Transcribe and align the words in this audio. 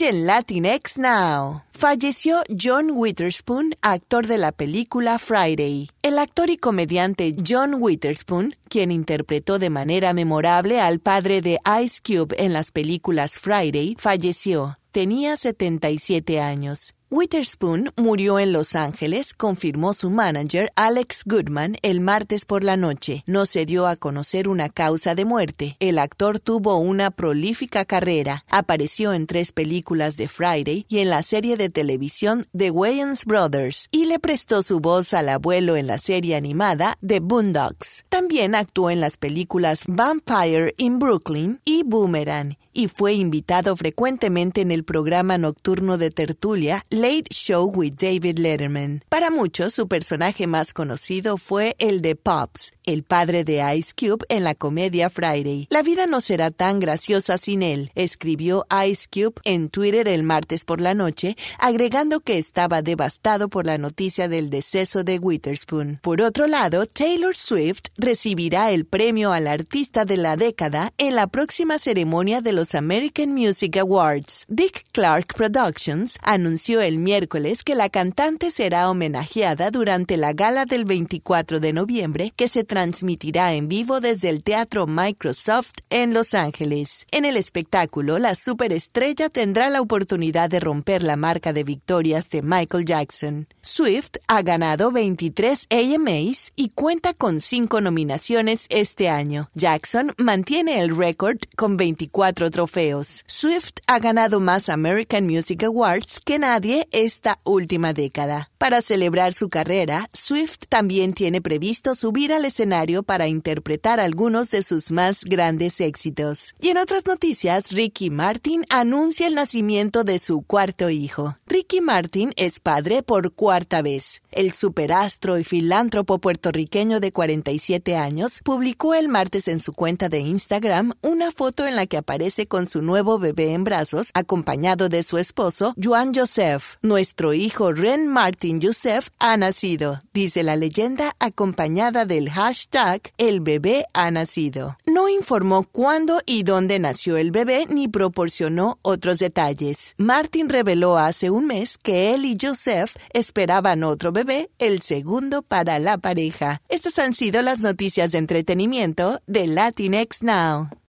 En 0.00 0.26
Latinx 0.26 0.96
Now. 0.96 1.64
Falleció 1.72 2.42
John 2.48 2.92
Witherspoon, 2.92 3.74
actor 3.82 4.26
de 4.26 4.38
la 4.38 4.50
película 4.50 5.18
Friday. 5.18 5.90
El 6.00 6.18
actor 6.18 6.48
y 6.48 6.56
comediante 6.56 7.36
John 7.46 7.74
Witherspoon, 7.78 8.54
quien 8.70 8.90
interpretó 8.90 9.58
de 9.58 9.68
manera 9.68 10.14
memorable 10.14 10.80
al 10.80 10.98
padre 10.98 11.42
de 11.42 11.58
Ice 11.82 12.00
Cube 12.02 12.34
en 12.38 12.54
las 12.54 12.70
películas 12.70 13.38
Friday, 13.38 13.94
falleció. 13.98 14.78
Tenía 14.92 15.36
77 15.36 16.40
años. 16.40 16.94
Witherspoon 17.14 17.90
murió 17.98 18.38
en 18.38 18.54
Los 18.54 18.74
Ángeles, 18.74 19.34
confirmó 19.34 19.92
su 19.92 20.08
manager 20.08 20.72
Alex 20.76 21.24
Goodman 21.26 21.76
el 21.82 22.00
martes 22.00 22.46
por 22.46 22.64
la 22.64 22.78
noche. 22.78 23.22
No 23.26 23.44
se 23.44 23.66
dio 23.66 23.86
a 23.86 23.96
conocer 23.96 24.48
una 24.48 24.70
causa 24.70 25.14
de 25.14 25.26
muerte. 25.26 25.76
El 25.78 25.98
actor 25.98 26.40
tuvo 26.40 26.78
una 26.78 27.10
prolífica 27.10 27.84
carrera. 27.84 28.44
Apareció 28.48 29.12
en 29.12 29.26
tres 29.26 29.52
películas 29.52 30.16
de 30.16 30.26
Friday 30.26 30.86
y 30.88 31.00
en 31.00 31.10
la 31.10 31.22
serie 31.22 31.58
de 31.58 31.68
televisión 31.68 32.46
The 32.56 32.70
Wayans 32.70 33.26
Brothers 33.26 33.88
y 33.90 34.06
le 34.06 34.18
prestó 34.18 34.62
su 34.62 34.80
voz 34.80 35.12
al 35.12 35.28
abuelo 35.28 35.76
en 35.76 35.88
la 35.88 35.98
serie 35.98 36.34
animada 36.34 36.96
The 37.06 37.20
Boondocks. 37.20 38.06
También 38.08 38.54
actuó 38.54 38.88
en 38.88 39.02
las 39.02 39.18
películas 39.18 39.82
Vampire 39.86 40.72
in 40.78 40.98
Brooklyn 40.98 41.60
y 41.66 41.82
Boomerang 41.82 42.56
y 42.72 42.88
fue 42.88 43.14
invitado 43.14 43.76
frecuentemente 43.76 44.60
en 44.60 44.72
el 44.72 44.84
programa 44.84 45.38
nocturno 45.38 45.98
de 45.98 46.10
tertulia 46.10 46.86
Late 47.02 47.30
Show 47.32 47.64
with 47.64 47.94
David 47.96 48.38
Letterman. 48.38 49.02
Para 49.08 49.32
muchos, 49.32 49.74
su 49.74 49.88
personaje 49.88 50.46
más 50.46 50.72
conocido 50.72 51.36
fue 51.36 51.74
el 51.80 52.00
de 52.00 52.14
Pops, 52.14 52.74
el 52.84 53.02
padre 53.02 53.42
de 53.42 53.60
Ice 53.76 53.92
Cube 53.92 54.24
en 54.28 54.44
la 54.44 54.54
comedia 54.54 55.10
Friday. 55.10 55.66
La 55.68 55.82
vida 55.82 56.06
no 56.06 56.20
será 56.20 56.52
tan 56.52 56.78
graciosa 56.78 57.38
sin 57.38 57.64
él, 57.64 57.90
escribió 57.96 58.66
Ice 58.86 59.08
Cube 59.12 59.40
en 59.42 59.68
Twitter 59.68 60.06
el 60.06 60.22
martes 60.22 60.64
por 60.64 60.80
la 60.80 60.94
noche, 60.94 61.36
agregando 61.58 62.20
que 62.20 62.38
estaba 62.38 62.82
devastado 62.82 63.48
por 63.48 63.66
la 63.66 63.78
noticia 63.78 64.28
del 64.28 64.48
deceso 64.48 65.02
de 65.02 65.18
Witherspoon. 65.18 65.98
Por 66.02 66.22
otro 66.22 66.46
lado, 66.46 66.86
Taylor 66.86 67.34
Swift 67.34 67.86
recibirá 67.96 68.70
el 68.70 68.84
premio 68.84 69.32
al 69.32 69.48
artista 69.48 70.04
de 70.04 70.18
la 70.18 70.36
década 70.36 70.92
en 70.98 71.16
la 71.16 71.26
próxima 71.26 71.80
ceremonia 71.80 72.42
de 72.42 72.52
los 72.52 72.76
American 72.76 73.32
Music 73.32 73.76
Awards. 73.78 74.44
Dick 74.46 74.84
Clark 74.92 75.34
Productions 75.34 76.16
anunció 76.22 76.80
el 76.80 76.91
miércoles 76.98 77.62
que 77.62 77.74
la 77.74 77.88
cantante 77.88 78.50
será 78.50 78.90
homenajeada 78.90 79.70
durante 79.70 80.16
la 80.16 80.32
gala 80.32 80.66
del 80.66 80.84
24 80.84 81.60
de 81.60 81.72
noviembre 81.72 82.32
que 82.34 82.48
se 82.48 82.64
transmitirá 82.64 83.54
en 83.54 83.68
vivo 83.68 84.00
desde 84.00 84.28
el 84.28 84.42
Teatro 84.42 84.86
Microsoft 84.86 85.72
en 85.90 86.14
Los 86.14 86.34
Ángeles. 86.34 87.06
En 87.10 87.24
el 87.24 87.36
espectáculo, 87.36 88.18
la 88.18 88.34
superestrella 88.34 89.28
tendrá 89.28 89.70
la 89.70 89.80
oportunidad 89.80 90.50
de 90.50 90.60
romper 90.60 91.02
la 91.02 91.16
marca 91.16 91.52
de 91.52 91.64
victorias 91.64 92.28
de 92.30 92.42
Michael 92.42 92.84
Jackson. 92.84 93.46
Swift 93.60 94.16
ha 94.28 94.42
ganado 94.42 94.90
23 94.90 95.66
AMAs 95.70 96.52
y 96.56 96.70
cuenta 96.70 97.14
con 97.14 97.40
5 97.40 97.80
nominaciones 97.80 98.66
este 98.68 99.08
año. 99.08 99.50
Jackson 99.54 100.12
mantiene 100.16 100.80
el 100.80 100.96
récord 100.96 101.38
con 101.56 101.76
24 101.76 102.50
trofeos. 102.50 103.24
Swift 103.26 103.74
ha 103.86 103.98
ganado 103.98 104.40
más 104.40 104.68
American 104.68 105.26
Music 105.26 105.62
Awards 105.64 106.20
que 106.24 106.38
nadie 106.38 106.81
esta 106.90 107.40
última 107.44 107.92
década. 107.92 108.50
Para 108.58 108.80
celebrar 108.80 109.34
su 109.34 109.48
carrera, 109.48 110.08
Swift 110.12 110.66
también 110.68 111.12
tiene 111.12 111.40
previsto 111.40 111.94
subir 111.94 112.32
al 112.32 112.44
escenario 112.44 113.02
para 113.02 113.28
interpretar 113.28 114.00
algunos 114.00 114.50
de 114.50 114.62
sus 114.62 114.90
más 114.90 115.24
grandes 115.24 115.80
éxitos. 115.80 116.54
Y 116.60 116.68
en 116.68 116.78
otras 116.78 117.06
noticias, 117.06 117.72
Ricky 117.72 118.10
Martin 118.10 118.64
anuncia 118.70 119.26
el 119.26 119.34
nacimiento 119.34 120.04
de 120.04 120.18
su 120.18 120.42
cuarto 120.42 120.90
hijo. 120.90 121.36
Ricky 121.46 121.80
Martin 121.80 122.32
es 122.36 122.60
padre 122.60 123.02
por 123.02 123.32
cuarta 123.32 123.82
vez. 123.82 124.22
El 124.30 124.52
superastro 124.52 125.38
y 125.38 125.44
filántropo 125.44 126.18
puertorriqueño 126.18 127.00
de 127.00 127.12
47 127.12 127.96
años 127.96 128.40
publicó 128.44 128.94
el 128.94 129.08
martes 129.08 129.48
en 129.48 129.60
su 129.60 129.72
cuenta 129.72 130.08
de 130.08 130.20
Instagram 130.20 130.92
una 131.02 131.32
foto 131.32 131.66
en 131.66 131.76
la 131.76 131.86
que 131.86 131.98
aparece 131.98 132.46
con 132.46 132.66
su 132.66 132.80
nuevo 132.82 133.18
bebé 133.18 133.52
en 133.52 133.64
brazos, 133.64 134.10
acompañado 134.14 134.88
de 134.88 135.02
su 135.02 135.18
esposo, 135.18 135.74
Juan 135.82 136.14
Joseph. 136.14 136.61
Nuestro 136.82 137.34
hijo 137.34 137.72
Ren 137.72 138.08
Martin 138.08 138.60
Joseph 138.60 139.08
ha 139.18 139.36
nacido, 139.36 140.02
dice 140.12 140.42
la 140.42 140.56
leyenda 140.56 141.12
acompañada 141.18 142.04
del 142.04 142.30
hashtag 142.30 143.12
El 143.18 143.40
bebé 143.40 143.86
ha 143.94 144.10
nacido. 144.10 144.76
No 144.86 145.08
informó 145.08 145.64
cuándo 145.64 146.20
y 146.26 146.42
dónde 146.42 146.78
nació 146.78 147.16
el 147.16 147.30
bebé 147.30 147.66
ni 147.68 147.88
proporcionó 147.88 148.78
otros 148.82 149.18
detalles. 149.18 149.94
Martin 149.96 150.48
reveló 150.48 150.98
hace 150.98 151.30
un 151.30 151.46
mes 151.46 151.78
que 151.78 152.14
él 152.14 152.24
y 152.24 152.36
Joseph 152.40 152.96
esperaban 153.12 153.84
otro 153.84 154.12
bebé, 154.12 154.50
el 154.58 154.82
segundo 154.82 155.42
para 155.42 155.78
la 155.78 155.98
pareja. 155.98 156.60
Estas 156.68 156.98
han 156.98 157.14
sido 157.14 157.42
las 157.42 157.60
noticias 157.60 158.12
de 158.12 158.18
entretenimiento 158.18 159.20
de 159.26 159.46
Latinx 159.46 160.22
Now. 160.22 160.70